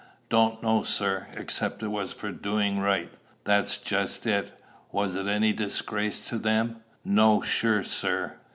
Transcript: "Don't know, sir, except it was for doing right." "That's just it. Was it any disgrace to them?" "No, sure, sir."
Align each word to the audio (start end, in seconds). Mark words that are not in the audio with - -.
"Don't 0.29 0.63
know, 0.63 0.81
sir, 0.81 1.27
except 1.33 1.83
it 1.83 1.89
was 1.89 2.11
for 2.11 2.31
doing 2.31 2.79
right." 2.79 3.11
"That's 3.43 3.77
just 3.77 4.25
it. 4.25 4.51
Was 4.91 5.15
it 5.15 5.27
any 5.27 5.53
disgrace 5.53 6.19
to 6.29 6.39
them?" 6.39 6.77
"No, 7.05 7.43
sure, 7.43 7.83
sir." 7.83 8.37